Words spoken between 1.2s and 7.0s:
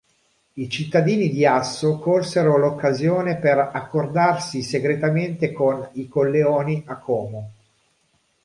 di Asso colsero l'occasione per accordarsi segretamente con il Colleoni a